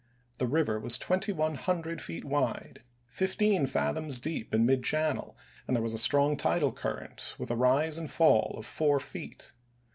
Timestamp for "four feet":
8.65-9.51